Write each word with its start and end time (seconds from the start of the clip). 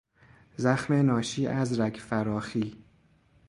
زخم 0.57 0.93
ناشی 1.05 1.47
از 1.47 1.79
رگ 1.79 1.95
فراخی 1.95 2.85